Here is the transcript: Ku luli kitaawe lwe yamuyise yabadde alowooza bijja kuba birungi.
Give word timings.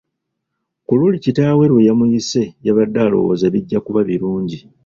Ku 0.85 0.93
luli 0.99 1.17
kitaawe 1.25 1.63
lwe 1.71 1.85
yamuyise 1.87 2.41
yabadde 2.65 2.99
alowooza 3.05 3.45
bijja 3.53 3.77
kuba 3.85 3.99
birungi. 4.09 4.59